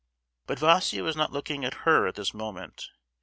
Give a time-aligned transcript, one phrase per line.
[0.47, 2.89] But Vaísia was not looking at her at this moment!